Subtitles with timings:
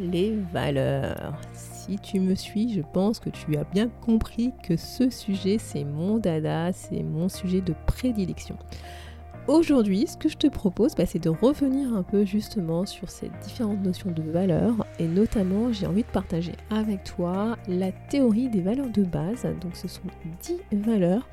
[0.00, 1.38] les valeurs.
[1.52, 5.84] Si tu me suis, je pense que tu as bien compris que ce sujet, c'est
[5.84, 8.56] mon dada, c'est mon sujet de prédilection.
[9.48, 13.30] Aujourd'hui, ce que je te propose, bah, c'est de revenir un peu justement sur ces
[13.42, 18.60] différentes notions de valeurs et notamment j'ai envie de partager avec toi la théorie des
[18.60, 19.42] valeurs de base.
[19.60, 20.02] Donc ce sont
[20.42, 21.28] 10 valeurs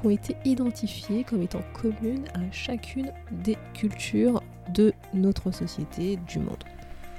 [0.00, 4.42] qui ont été identifiées comme étant communes à chacune des cultures
[4.74, 6.64] de notre société, du monde.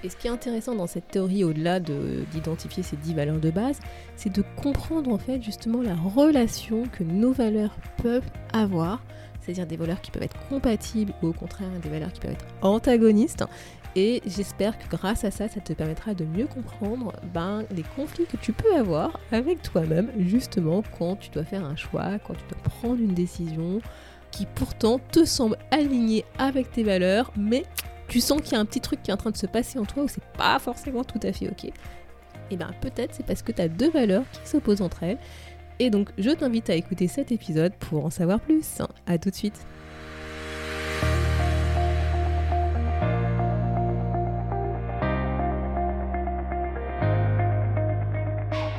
[0.03, 3.79] Et ce qui est intéressant dans cette théorie, au-delà d'identifier ces 10 valeurs de base,
[4.15, 9.01] c'est de comprendre en fait justement la relation que nos valeurs peuvent avoir
[9.41, 12.45] c'est-à-dire des valeurs qui peuvent être compatibles ou au contraire des valeurs qui peuvent être
[12.61, 13.43] antagonistes.
[13.95, 18.25] Et j'espère que grâce à ça, ça te permettra de mieux comprendre ben, les conflits
[18.25, 22.43] que tu peux avoir avec toi-même, justement quand tu dois faire un choix, quand tu
[22.49, 23.81] dois prendre une décision
[24.31, 27.63] qui pourtant te semble alignée avec tes valeurs, mais
[28.11, 29.79] tu sens qu'il y a un petit truc qui est en train de se passer
[29.79, 31.71] en toi où c'est pas forcément tout à fait ok.
[32.51, 35.17] Et bien peut-être c'est parce que tu as deux valeurs qui s'opposent entre elles
[35.81, 38.83] et donc, je t'invite à écouter cet épisode pour en savoir plus.
[39.07, 39.65] A tout de suite.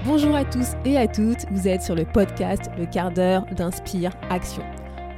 [0.05, 4.13] Bonjour à tous et à toutes, vous êtes sur le podcast Le quart d'heure d'Inspire
[4.31, 4.63] Action.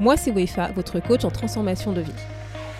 [0.00, 2.12] Moi, c'est Wefa, votre coach en transformation de vie.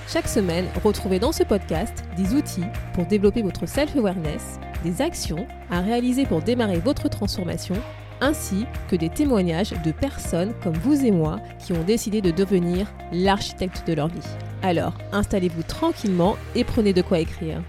[0.07, 5.81] Chaque semaine, retrouvez dans ce podcast des outils pour développer votre self-awareness, des actions à
[5.81, 7.75] réaliser pour démarrer votre transformation
[8.21, 12.87] ainsi que des témoignages de personnes comme vous et moi qui ont décidé de devenir
[13.13, 14.21] l'architecte de leur vie.
[14.63, 17.63] Alors, installez-vous tranquillement et prenez de quoi écrire.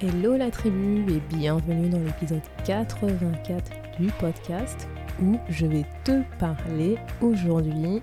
[0.00, 4.88] Hello la tribu et bienvenue dans l'épisode 84 du podcast
[5.20, 8.00] où je vais te parler aujourd'hui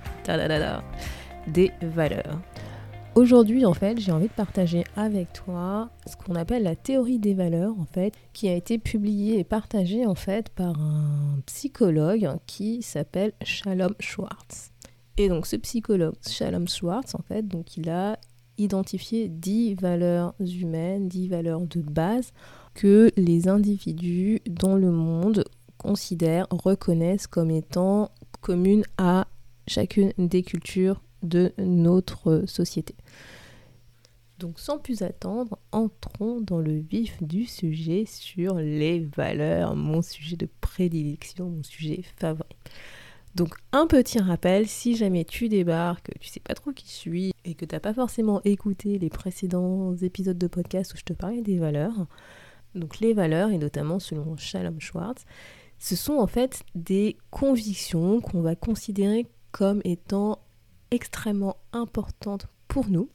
[1.48, 2.40] des valeurs.
[3.16, 7.34] Aujourd'hui, en fait, j'ai envie de partager avec toi ce qu'on appelle la théorie des
[7.34, 12.82] valeurs, en fait, qui a été publiée et partagée, en fait, par un psychologue qui
[12.82, 14.72] s'appelle Shalom Schwartz.
[15.16, 18.20] Et donc, ce psychologue, Shalom Schwartz, en fait, donc, il a
[18.58, 22.34] identifié 10 valeurs humaines, 10 valeurs de base
[22.74, 25.46] que les individus dans le monde
[25.78, 28.12] considèrent, reconnaissent comme étant
[28.42, 29.28] communes à
[29.68, 32.96] chacune des cultures de notre société.
[34.40, 40.36] Donc sans plus attendre, entrons dans le vif du sujet sur les valeurs, mon sujet
[40.36, 42.56] de prédilection, mon sujet favori.
[43.36, 47.34] Donc un petit rappel, si jamais tu débarques, tu sais pas trop qui je suis
[47.44, 51.14] et que tu n'as pas forcément écouté les précédents épisodes de podcast où je te
[51.14, 52.08] parlais des valeurs,
[52.76, 55.26] donc les valeurs, et notamment selon Shalom Schwartz,
[55.80, 60.40] ce sont en fait des convictions qu'on va considérer comme étant
[60.96, 63.10] extrêmement importante pour nous.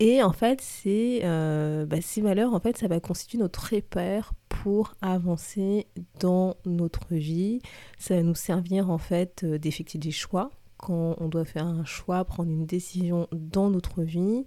[0.00, 4.94] Et en fait, euh, bah, ces valeurs, en fait, ça va constituer notre repère pour
[5.00, 5.86] avancer
[6.18, 7.60] dans notre vie.
[7.98, 11.84] Ça va nous servir, en fait, euh, d'effectuer des choix quand on doit faire un
[11.84, 14.44] choix, prendre une décision dans notre vie.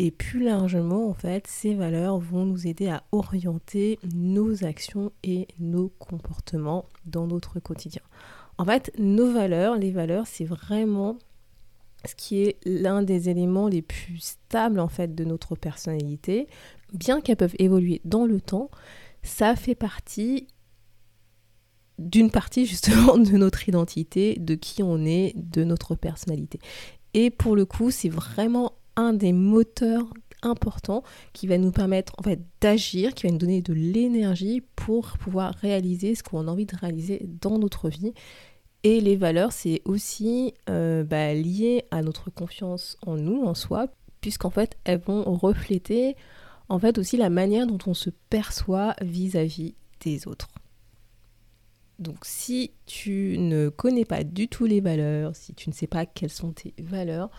[0.00, 5.46] Et plus largement, en fait, ces valeurs vont nous aider à orienter nos actions et
[5.60, 8.02] nos comportements dans notre quotidien.
[8.58, 11.16] En fait, nos valeurs, les valeurs, c'est vraiment
[12.06, 16.46] ce qui est l'un des éléments les plus stables en fait de notre personnalité,
[16.92, 18.70] bien qu'elles peuvent évoluer dans le temps,
[19.22, 20.46] ça fait partie
[21.98, 26.60] d'une partie justement de notre identité, de qui on est, de notre personnalité.
[27.14, 30.06] Et pour le coup, c'est vraiment un des moteurs
[30.42, 31.02] importants
[31.32, 35.54] qui va nous permettre en fait d'agir, qui va nous donner de l'énergie pour pouvoir
[35.54, 38.12] réaliser ce qu'on a envie de réaliser dans notre vie
[38.86, 43.88] et les valeurs, c'est aussi euh, bah, lié à notre confiance en nous, en soi,
[44.20, 46.14] puisqu'en fait, elles vont refléter
[46.68, 50.46] en fait aussi la manière dont on se perçoit vis-à-vis des autres.
[51.98, 56.06] Donc si tu ne connais pas du tout les valeurs, si tu ne sais pas
[56.06, 57.32] quelles sont tes valeurs,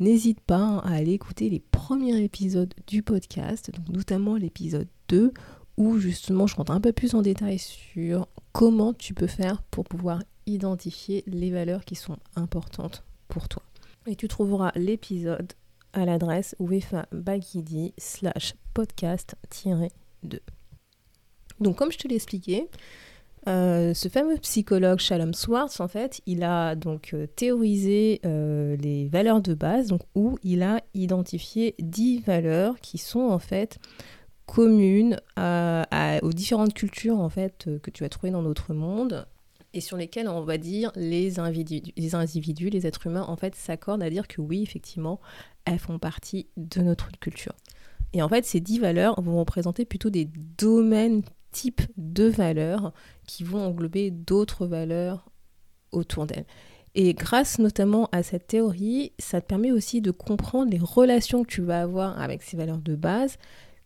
[0.00, 5.32] n'hésite pas à aller écouter les premiers épisodes du podcast, donc notamment l'épisode 2,
[5.76, 9.84] où justement je rentre un peu plus en détail sur comment tu peux faire pour
[9.84, 13.62] pouvoir identifier les valeurs qui sont importantes pour toi.
[14.06, 15.52] Et tu trouveras l'épisode
[15.92, 20.40] à l'adresse wefabagidi slash podcast-2.
[21.60, 22.68] Donc comme je te l'ai expliqué,
[23.46, 29.08] euh, ce fameux psychologue Shalom Swartz, en fait, il a donc euh, théorisé euh, les
[29.08, 33.78] valeurs de base, donc, où il a identifié 10 valeurs qui sont en fait
[34.46, 39.26] communes aux différentes cultures en fait que tu vas trouver dans notre monde
[39.74, 43.54] et sur lesquels on va dire les individus, les individus, les êtres humains, en fait,
[43.54, 45.20] s'accordent à dire que oui, effectivement,
[45.64, 47.54] elles font partie de notre culture.
[48.12, 51.22] Et en fait, ces 10 valeurs vont représenter plutôt des domaines
[51.52, 52.92] types de valeurs
[53.26, 55.30] qui vont englober d'autres valeurs
[55.92, 56.46] autour d'elles.
[56.94, 61.50] Et grâce notamment à cette théorie, ça te permet aussi de comprendre les relations que
[61.50, 63.36] tu vas avoir avec ces valeurs de base,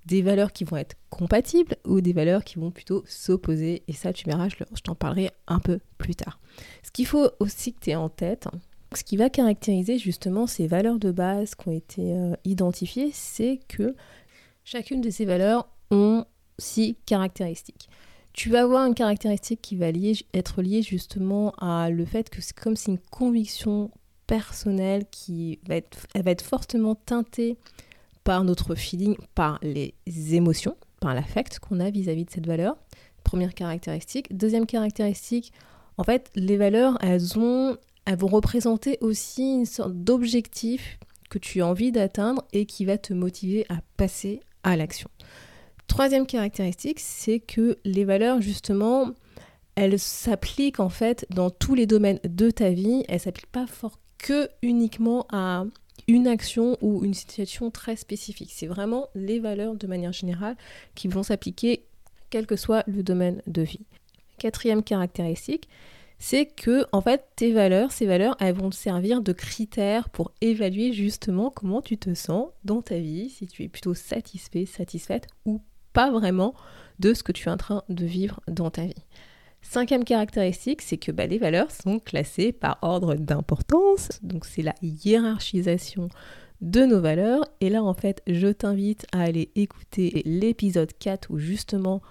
[0.07, 3.83] des valeurs qui vont être compatibles ou des valeurs qui vont plutôt s'opposer.
[3.89, 6.41] Et ça, tu verras, je, t'en parlerai un peu plus tard.
[6.83, 8.49] Ce qu'il faut aussi que tu aies en tête,
[8.95, 13.61] ce qui va caractériser justement ces valeurs de base qui ont été euh, identifiées, c'est
[13.69, 13.95] que
[14.65, 16.25] chacune de ces valeurs ont
[16.59, 17.89] six caractéristiques.
[18.33, 19.89] Tu vas avoir une caractéristique qui va
[20.33, 23.91] être liée justement à le fait que c'est comme si une conviction
[24.27, 27.59] personnelle qui va être, elle va être fortement teintée
[28.25, 29.95] par notre feeling, par les
[30.35, 32.77] émotions, par l'affect qu'on a vis-à-vis de cette valeur.
[33.25, 34.37] Première caractéristique.
[34.37, 35.53] Deuxième caractéristique,
[35.99, 37.77] en fait, les valeurs, elles, ont,
[38.07, 40.99] vont représenter aussi une sorte d'objectif
[41.31, 45.09] que tu as envie d'atteindre et qui va te motiver à passer à l'action.
[45.87, 49.11] Troisième caractéristique, c'est que les valeurs, justement,
[49.75, 53.05] elles s'appliquent en fait dans tous les domaines de ta vie.
[53.09, 55.65] Elles s'appliquent pas fort que uniquement à
[56.09, 58.51] une action ou une situation très spécifique.
[58.53, 60.57] C'est vraiment les valeurs de manière générale
[60.95, 61.85] qui vont s'appliquer
[62.31, 63.87] quel que soit le domaine de vie.
[64.39, 65.69] Quatrième caractéristique,
[66.19, 70.33] c'est que en fait tes valeurs, ces valeurs, elles vont te servir de critères pour
[70.41, 75.27] évaluer justement comment tu te sens dans ta vie, si tu es plutôt satisfait, satisfaite
[75.45, 75.61] ou
[75.93, 76.55] pas vraiment
[77.01, 79.05] de ce que tu es en train de vivre dans ta vie.
[79.63, 84.75] Cinquième caractéristique, c'est que bah, les valeurs sont classées par ordre d'importance, donc c'est la
[84.83, 86.09] hiérarchisation
[86.61, 87.45] de nos valeurs.
[87.61, 92.03] Et là, en fait, je t'invite à aller écouter l'épisode 4 où justement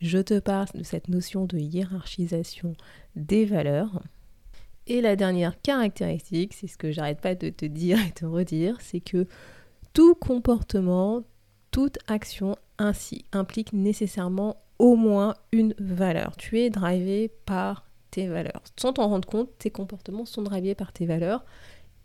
[0.00, 2.74] je te parle de cette notion de hiérarchisation
[3.16, 4.02] des valeurs.
[4.86, 8.76] Et la dernière caractéristique, c'est ce que j'arrête pas de te dire et te redire,
[8.80, 9.26] c'est que
[9.92, 11.22] tout comportement,
[11.70, 16.36] toute action ainsi implique nécessairement au moins une valeur.
[16.38, 18.62] Tu es drivé par tes valeurs.
[18.76, 21.44] Sans t'en rendre compte, tes comportements sont drivés par tes valeurs.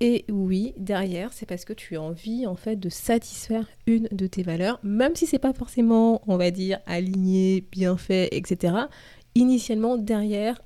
[0.02, 4.28] Et oui, derrière, c'est parce que tu as envie en fait de satisfaire une de
[4.28, 8.76] tes valeurs, même si c'est pas forcément, on va dire, aligné, bien fait, etc.
[9.36, 10.62] Initialement, derrière,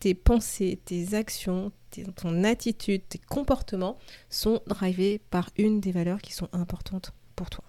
[0.00, 1.70] tes pensées, tes actions,
[2.16, 3.98] ton attitude, tes comportements
[4.30, 7.64] sont drivés par une des valeurs qui sont importantes pour toi.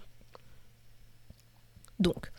[2.00, 2.32] Donc,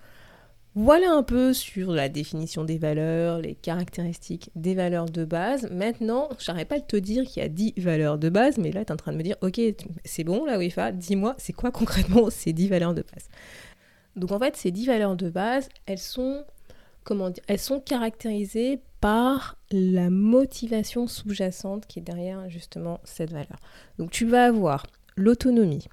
[0.76, 5.70] voilà un peu sur la définition des valeurs, les caractéristiques des valeurs de base.
[5.72, 8.84] Maintenant, j'arrête pas de te dire qu'il y a 10 valeurs de base, mais là,
[8.84, 9.62] tu es en train de me dire, ok,
[10.04, 13.30] c'est bon, la UEFA, dis-moi, c'est quoi concrètement ces 10 valeurs de base?
[14.18, 16.44] Donc en fait, ces 10 valeurs de base, elles sont,
[17.06, 23.60] comment dire, elles sont caractérisées par la motivation sous-jacente qui est derrière justement cette valeur.
[23.98, 25.88] Donc tu vas avoir l'autonomie,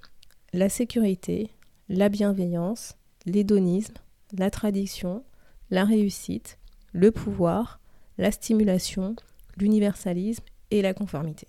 [0.52, 1.50] la sécurité,
[1.88, 2.96] la bienveillance,
[3.26, 3.94] l'hédonisme,
[4.37, 5.25] la tradition,
[5.70, 6.58] la réussite,
[6.93, 7.81] le pouvoir,
[8.19, 9.17] la stimulation,
[9.56, 11.46] l'universalisme et la conformité.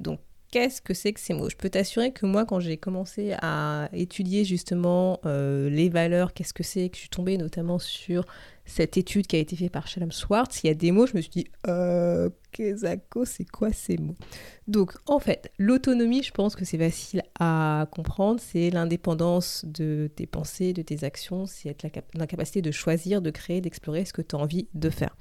[0.00, 0.20] Donc,
[0.50, 1.50] qu'est-ce que c'est que ces mots?
[1.50, 6.54] Je peux t'assurer que moi, quand j'ai commencé à étudier justement euh, les valeurs, qu'est-ce
[6.54, 8.24] que c'est, que je suis tombée notamment sur
[8.66, 11.16] cette étude qui a été faite par Shalom Schwartz, il y a des mots, je
[11.16, 14.16] me suis dit, euh, Kezako, c'est quoi ces mots?
[14.68, 20.26] Donc, en fait, l'autonomie, je pense que c'est facile à comprendre, c'est l'indépendance de tes
[20.26, 21.84] pensées, de tes actions, c'est être
[22.14, 25.16] la, capacité de choisir, de créer, d'explorer ce que tu as envie de faire.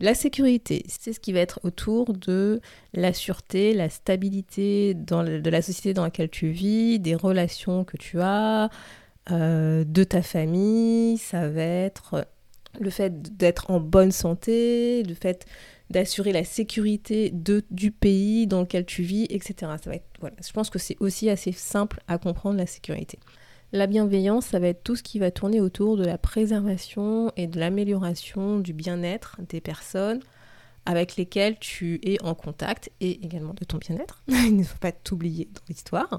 [0.00, 2.60] La sécurité, c'est ce qui va être autour de
[2.92, 8.20] la sûreté, la stabilité de la société dans laquelle tu vis, des relations que tu
[8.20, 8.70] as,
[9.30, 12.26] euh, de ta famille, ça va être
[12.80, 15.46] le fait d'être en bonne santé, le fait
[15.90, 17.32] d'assurer la sécurité
[17.70, 19.72] du pays dans lequel tu vis, etc.
[19.82, 23.18] Je pense que c'est aussi assez simple à comprendre la sécurité.
[23.72, 27.46] La bienveillance, ça va être tout ce qui va tourner autour de la préservation et
[27.46, 30.20] de l'amélioration du bien-être des personnes
[30.86, 34.22] avec lesquelles tu es en contact et également de ton bien-être.
[34.28, 36.18] Il ne faut pas t'oublier dans l'histoire.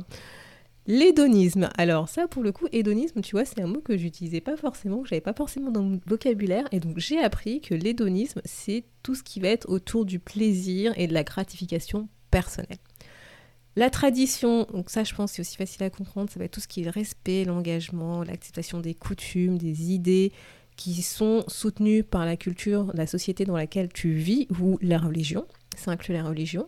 [0.87, 1.69] L'hédonisme.
[1.77, 5.01] Alors ça, pour le coup, hédonisme, tu vois, c'est un mot que j'utilisais pas forcément,
[5.01, 9.15] que j'avais pas forcément dans mon vocabulaire, et donc j'ai appris que l'hédonisme, c'est tout
[9.15, 12.77] ce qui va être autour du plaisir et de la gratification personnelle.
[13.75, 16.61] La tradition, donc ça, je pense, c'est aussi facile à comprendre, ça va être tout
[16.61, 20.31] ce qui est le respect, l'engagement, l'acceptation des coutumes, des idées
[20.77, 25.45] qui sont soutenues par la culture, la société dans laquelle tu vis ou la religion.
[25.75, 26.67] Ça inclut la religion.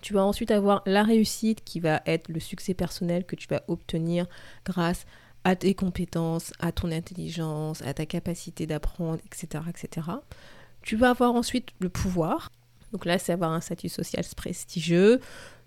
[0.00, 3.62] Tu vas ensuite avoir la réussite qui va être le succès personnel que tu vas
[3.68, 4.26] obtenir
[4.64, 5.06] grâce
[5.44, 10.08] à tes compétences, à ton intelligence, à ta capacité d'apprendre, etc., etc.
[10.82, 12.50] Tu vas avoir ensuite le pouvoir.
[12.92, 15.20] Donc là, c'est avoir un statut social prestigieux,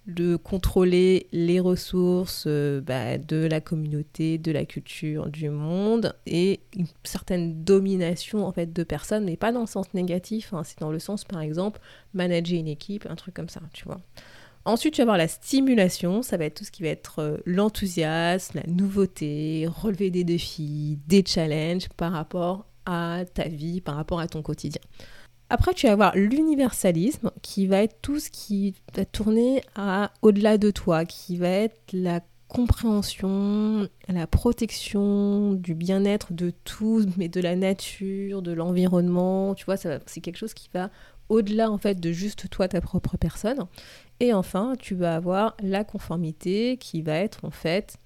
[0.09, 6.59] de contrôler les ressources euh, bah, de la communauté, de la culture, du monde et
[6.75, 10.63] une certaine domination en fait de personnes, mais pas dans le sens négatif, hein.
[10.63, 11.79] c'est dans le sens par exemple
[12.13, 13.99] manager une équipe, un truc comme ça, tu vois.
[14.65, 17.37] Ensuite, tu vas avoir la stimulation, ça va être tout ce qui va être euh,
[17.45, 24.19] l'enthousiasme, la nouveauté, relever des défis, des challenges par rapport à ta vie, par rapport
[24.19, 24.81] à ton quotidien.
[25.49, 30.57] Après, tu vas avoir l'universalisme qui va être tout ce qui va tourner à au-delà
[30.57, 37.41] de toi, qui va être la compréhension, la protection du bien-être de tout, mais de
[37.41, 39.55] la nature, de l'environnement.
[39.55, 40.89] Tu vois, c'est quelque chose qui va
[41.29, 43.65] au-delà en fait de juste toi, ta propre personne.
[44.19, 47.97] Et enfin, tu vas avoir la conformité qui va être en fait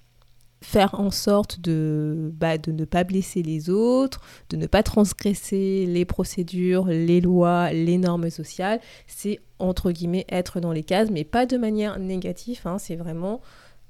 [0.64, 5.86] faire en sorte de, bah, de ne pas blesser les autres, de ne pas transgresser
[5.86, 8.80] les procédures, les lois, les normes sociales.
[9.06, 12.62] C'est entre guillemets être dans les cases, mais pas de manière négative.
[12.64, 12.78] Hein.
[12.78, 13.40] c'est vraiment,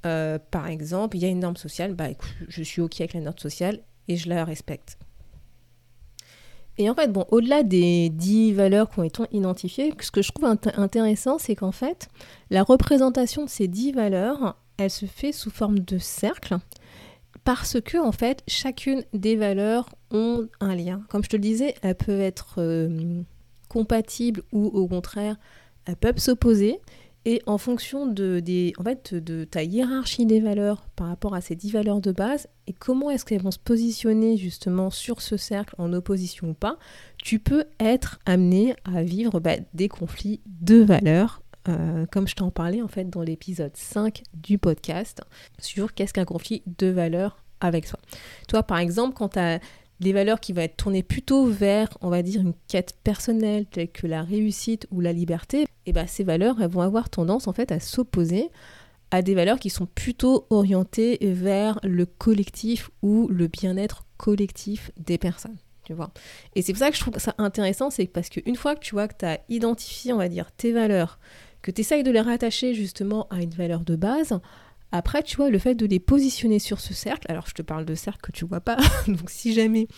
[0.05, 3.15] euh, par exemple, il y a une norme sociale, bah écoute, je suis ok avec
[3.15, 4.99] la norme sociale et je la respecte.
[6.77, 10.33] Et en fait, bon, au-delà des dix valeurs qui ont été identifiées, ce que je
[10.33, 12.09] trouve intéressant, c'est qu'en fait,
[12.51, 16.59] la représentation de ces dix valeurs, elle se fait sous forme de cercle
[17.45, 21.03] parce que en fait chacune des valeurs ont un lien.
[21.09, 23.23] Comme je te le disais, elles peuvent être euh,
[23.69, 25.37] compatibles ou au contraire
[25.87, 26.81] elles peuvent s'opposer.
[27.27, 28.43] Et en fonction de,
[29.51, 33.25] ta hiérarchie des valeurs par rapport à ces dix valeurs de base, et comment est-ce
[33.25, 36.79] qu'elles vont se positionner justement sur ce cercle en opposition ou pas,
[37.17, 42.51] tu peux être amené à vivre bah, des conflits de valeurs euh, comme je t'en
[42.51, 45.23] parlais en fait dans l'épisode 5 du podcast,
[45.59, 47.99] sur qu'est-ce qu'un conflit de valeurs avec soi.
[48.49, 49.61] Toi, par exemple, quand tu as
[50.01, 53.91] des valeurs qui vont être tournées plutôt vers, on va dire, une quête personnelle telle
[53.91, 57.49] que la réussite ou la liberté, et eh ben ces valeurs, elles vont avoir tendance
[57.49, 58.51] en fait à s'opposer
[59.11, 65.19] à des valeurs qui sont plutôt orientées vers le collectif ou le bien-être collectif des
[65.19, 65.57] personnes.
[65.85, 66.11] Tu vois.
[66.55, 68.95] Et c'est pour ça que je trouve ça intéressant, c'est parce qu'une fois que tu
[68.95, 71.19] vois que tu as identifié, on va dire, tes valeurs,
[71.65, 74.39] que tu essayes de les rattacher justement à une valeur de base,
[74.93, 77.85] après, tu vois, le fait de les positionner sur ce cercle, alors je te parle
[77.85, 78.77] de cercle que tu vois pas,
[79.09, 79.89] donc si jamais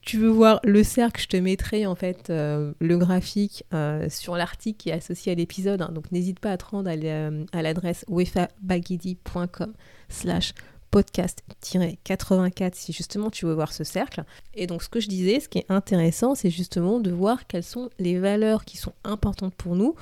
[0.00, 4.34] tu veux voir le cercle, je te mettrai en fait euh, le graphique euh, sur
[4.36, 5.92] l'article qui est associé à l'épisode, hein.
[5.92, 9.74] donc n'hésite pas à te rendre à l'adresse wefabagidi.com
[10.08, 10.54] slash
[10.90, 14.24] podcast-84 si justement tu veux voir ce cercle.
[14.54, 17.62] Et donc ce que je disais, ce qui est intéressant, c'est justement de voir quelles
[17.62, 19.94] sont les valeurs qui sont importantes pour nous,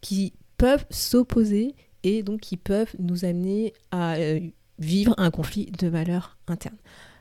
[0.00, 4.40] qui peuvent s'opposer et donc qui peuvent nous amener à euh,
[4.78, 6.76] vivre un conflit de valeurs internes.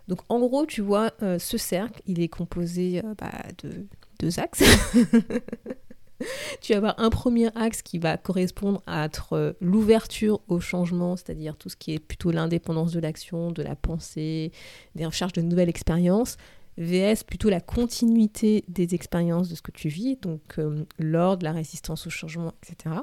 [0.10, 3.32] Donc en gros, tu vois, euh, ce cercle, il est composé euh, bah,
[3.64, 3.88] de
[4.20, 4.64] deux axes.
[6.62, 11.56] tu vas avoir un premier axe qui va correspondre à être l'ouverture au changement, c'est-à-dire
[11.56, 14.52] tout ce qui est plutôt l'indépendance de l'action, de la pensée,
[14.96, 16.36] des recherches de nouvelles expériences.
[16.80, 21.52] VS plutôt la continuité des expériences de ce que tu vis, donc euh, l'ordre, la
[21.52, 22.96] résistance au changement, etc.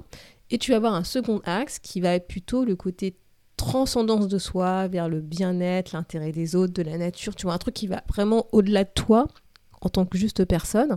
[0.51, 3.17] Et tu vas avoir un second axe qui va être plutôt le côté
[3.57, 7.59] transcendance de soi vers le bien-être, l'intérêt des autres, de la nature, tu vois, un
[7.59, 9.29] truc qui va vraiment au-delà de toi
[9.83, 10.97] en tant que juste personne.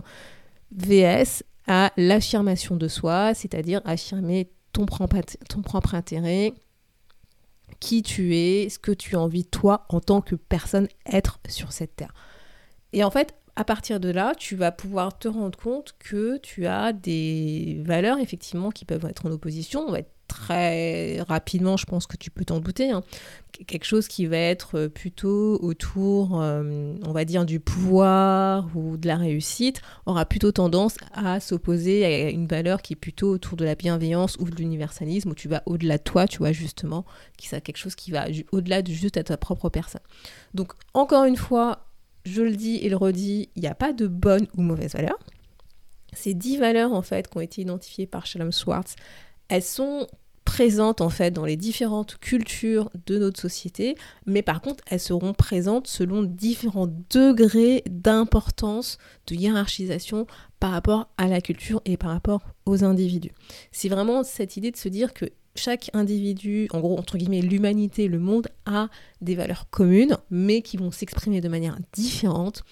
[0.72, 5.18] VS à l'affirmation de soi, c'est-à-dire affirmer ton propre,
[5.48, 6.54] ton propre intérêt,
[7.78, 11.72] qui tu es, ce que tu as envie toi en tant que personne être sur
[11.72, 12.14] cette terre.
[12.92, 16.66] Et en fait, à partir de là, tu vas pouvoir te rendre compte que tu
[16.66, 19.84] as des valeurs effectivement qui peuvent être en opposition.
[19.86, 22.90] On va être très rapidement, je pense que tu peux t'en douter.
[22.90, 23.02] Hein.
[23.66, 29.08] Quelque chose qui va être plutôt autour, euh, on va dire, du pouvoir ou de
[29.08, 33.64] la réussite, aura plutôt tendance à s'opposer à une valeur qui est plutôt autour de
[33.64, 37.04] la bienveillance ou de l'universalisme, où tu vas au-delà de toi, tu vois, justement,
[37.36, 40.02] qui c'est quelque chose qui va au-delà de juste à ta propre personne.
[40.54, 41.89] Donc, encore une fois,
[42.24, 45.18] je le dis et le redis, il n'y a pas de bonne ou mauvaise valeur.
[46.12, 48.96] Ces dix valeurs, en fait, qui ont été identifiées par Shalom Schwartz,
[49.48, 50.06] elles sont
[50.44, 53.94] présentes, en fait, dans les différentes cultures de notre société,
[54.26, 58.98] mais par contre, elles seront présentes selon différents degrés d'importance,
[59.28, 60.26] de hiérarchisation
[60.58, 63.32] par rapport à la culture et par rapport aux individus.
[63.70, 65.26] C'est vraiment cette idée de se dire que
[65.60, 68.88] chaque individu, en gros, entre guillemets, l'humanité, le monde, a
[69.20, 72.64] des valeurs communes, mais qui vont s'exprimer de manière différente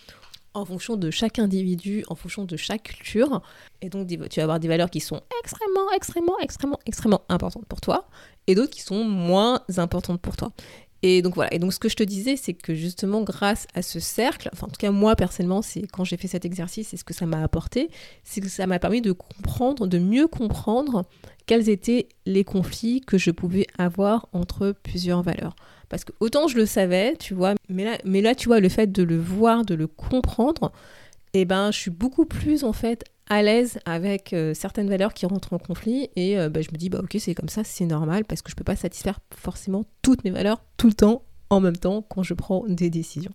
[0.55, 3.43] en fonction de chaque individu, en fonction de chaque culture.
[3.83, 7.81] Et donc, tu vas avoir des valeurs qui sont extrêmement, extrêmement, extrêmement, extrêmement importantes pour
[7.81, 8.09] toi,
[8.47, 10.51] et d'autres qui sont moins importantes pour toi.
[11.03, 13.83] Et donc voilà, et donc ce que je te disais, c'est que justement grâce à
[13.83, 16.97] ce cercle, enfin en tout cas moi personnellement, c'est quand j'ai fait cet exercice, c'est
[16.97, 17.89] ce que ça m'a apporté,
[18.25, 21.05] c'est que ça m'a permis de comprendre, de mieux comprendre
[21.47, 25.55] quels étaient les conflits que je pouvais avoir entre plusieurs valeurs.
[25.89, 28.69] Parce que autant je le savais, tu vois, mais là, mais là tu vois, le
[28.69, 30.73] fait de le voir, de le comprendre,
[31.41, 35.27] eh ben je suis beaucoup plus en fait à l'aise avec euh, certaines valeurs qui
[35.27, 37.85] rentrent en conflit et euh, bah, je me dis bah ok c'est comme ça c'est
[37.85, 41.61] normal parce que je peux pas satisfaire forcément toutes mes valeurs tout le temps en
[41.61, 43.33] même temps quand je prends des décisions.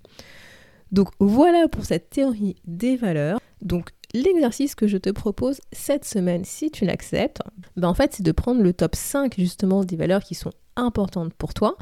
[0.92, 3.40] Donc voilà pour cette théorie des valeurs.
[3.62, 7.42] Donc l'exercice que je te propose cette semaine, si tu l'acceptes,
[7.76, 11.34] bah en fait c'est de prendre le top 5 justement des valeurs qui sont importantes
[11.34, 11.78] pour toi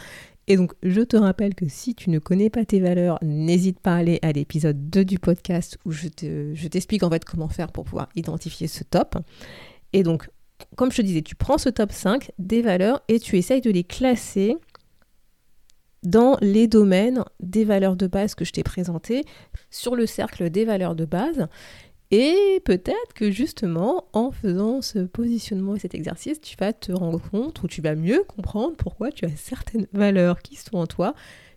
[0.48, 3.94] et donc, je te rappelle que si tu ne connais pas tes valeurs, n'hésite pas
[3.94, 7.86] à aller à l'épisode 2 du podcast où je, t'explique en fait comment faire pour
[7.86, 9.18] pouvoir identifier ce top.
[9.94, 10.30] Et donc,
[10.76, 13.72] comme je te disais, tu prends ce top 5 des valeurs et tu essayes de
[13.72, 14.58] les classer
[16.04, 19.24] dans les domaines des valeurs de base que je t'ai présentées
[19.70, 21.48] sur le cercle des valeurs de base.
[22.12, 27.22] Et peut-être que justement, en faisant ce positionnement et cet exercice, tu vas te rendre
[27.32, 31.14] compte ou tu vas mieux comprendre pourquoi tu as certaines valeurs qui sont en toi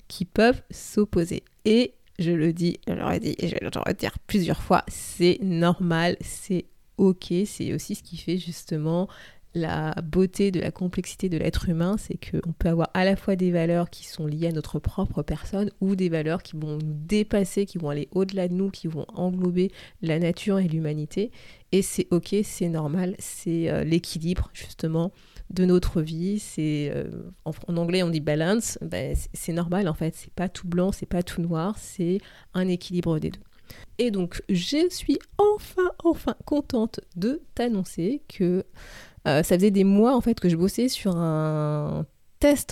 [0.07, 1.43] qui peuvent s'opposer.
[1.65, 6.17] Et je le dis, je l'aurais dit et je vais le plusieurs fois, c'est normal,
[6.21, 6.67] c'est
[6.99, 9.09] ok, c'est aussi ce qui fait justement
[9.55, 13.37] la beauté de la complexité de l'être humain, c'est qu'on peut avoir à la fois
[13.37, 16.93] des valeurs qui sont liées à notre propre personne ou des valeurs qui vont nous
[16.93, 19.71] dépasser, qui vont aller au-delà de nous, qui vont englober
[20.03, 21.31] la nature et l'humanité.
[21.71, 25.13] Et c'est ok, c'est normal, c'est euh, l'équilibre justement
[25.51, 26.43] de notre vie.
[26.59, 27.09] Euh,
[27.45, 30.15] en, anglais on dit balance, ben, c'est normal en fait.
[30.17, 32.19] C'est pas tout blanc, c'est pas tout noir, c'est
[32.55, 33.41] un équilibre des deux.
[33.99, 38.65] Et donc je suis enfin enfin contente de t'annoncer que
[39.25, 42.07] ça faisait des mois en fait que je bossais sur un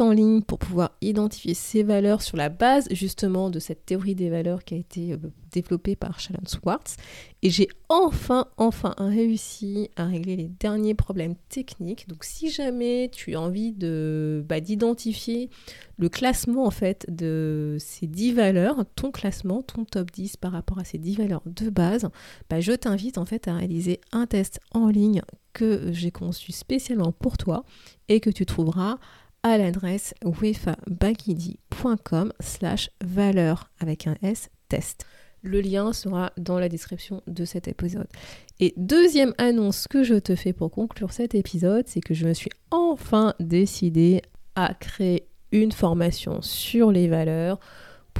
[0.00, 4.28] en ligne pour pouvoir identifier ces valeurs sur la base justement de cette théorie des
[4.28, 5.16] valeurs qui a été euh,
[5.50, 6.96] développée par Shannon Swartz.
[7.42, 12.06] Et j'ai enfin, enfin réussi à régler les derniers problèmes techniques.
[12.06, 15.48] Donc si jamais tu as envie de bah, d'identifier
[15.96, 20.80] le classement en fait de ces 10 valeurs, ton classement, ton top 10 par rapport
[20.80, 22.10] à ces 10 valeurs de base,
[22.50, 25.22] bah, je t'invite en fait à réaliser un test en ligne
[25.54, 27.64] que j'ai conçu spécialement pour toi
[28.08, 28.98] et que tu trouveras
[29.42, 35.04] à l'adresse wefabakidi.com slash valeur avec un S test.
[35.42, 38.06] Le lien sera dans la description de cet épisode.
[38.60, 42.32] Et deuxième annonce que je te fais pour conclure cet épisode, c'est que je me
[42.32, 44.22] suis enfin décidée
[44.54, 47.58] à créer une formation sur les valeurs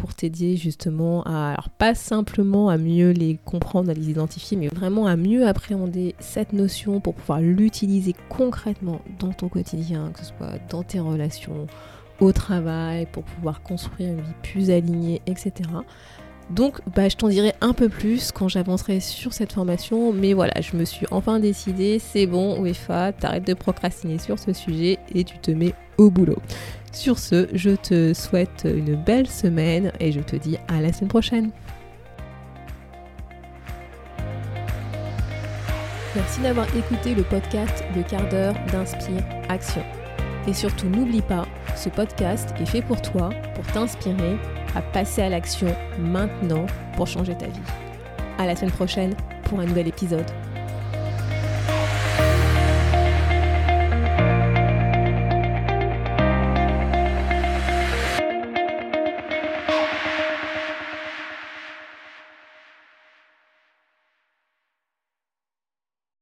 [0.02, 4.66] pour t'aider justement à, alors pas simplement à mieux les comprendre, à les identifier, mais
[4.66, 10.24] vraiment à mieux appréhender cette notion pour pouvoir l'utiliser concrètement dans ton quotidien, que ce
[10.24, 11.68] soit dans tes relations,
[12.18, 15.52] au travail, pour pouvoir construire une vie plus alignée, etc.
[16.50, 20.60] Donc bah, je t'en dirai un peu plus quand j'avancerai sur cette formation, mais voilà,
[20.60, 25.24] je me suis enfin décidée, c'est bon, UEFA, t'arrêtes de procrastiner sur ce sujet et
[25.24, 26.38] tu te mets au boulot.
[26.92, 31.08] Sur ce, je te souhaite une belle semaine et je te dis à la semaine
[31.08, 31.50] prochaine.
[36.14, 39.82] Merci d'avoir écouté le podcast Le quart d'heure d'Inspire Action.
[40.46, 44.36] Et surtout, n'oublie pas, ce podcast est fait pour toi, pour t'inspirer
[44.74, 47.60] à passer à l'action maintenant pour changer ta vie.
[48.38, 50.30] À la semaine prochaine pour un nouvel épisode.